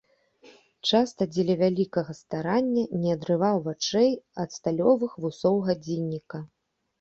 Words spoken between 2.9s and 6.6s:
не адрываў вачэй ад сталёвых вусоў гадзінніка.